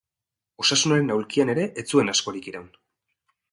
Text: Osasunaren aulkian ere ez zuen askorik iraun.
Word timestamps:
Osasunaren 0.63 1.15
aulkian 1.17 1.53
ere 1.55 1.67
ez 1.83 1.85
zuen 1.93 2.11
askorik 2.17 2.51
iraun. 2.53 2.75